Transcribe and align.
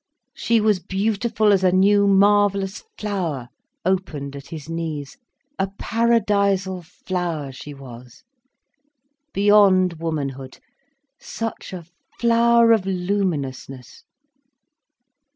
She 0.33 0.59
was 0.59 0.79
beautiful 0.79 1.53
as 1.53 1.63
a 1.63 1.71
new 1.71 2.07
marvellous 2.07 2.83
flower 2.97 3.49
opened 3.85 4.35
at 4.35 4.47
his 4.47 4.67
knees, 4.67 5.19
a 5.59 5.69
paradisal 5.77 6.81
flower 6.81 7.51
she 7.51 7.75
was, 7.75 8.23
beyond 9.31 9.99
womanhood, 9.99 10.57
such 11.19 11.71
a 11.71 11.85
flower 12.19 12.71
of 12.71 12.87
luminousness. 12.87 14.01